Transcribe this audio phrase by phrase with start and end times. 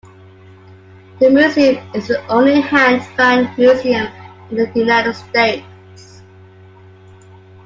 [1.19, 4.11] The museum is the only Hand Fan Museum
[4.49, 6.23] in the United States.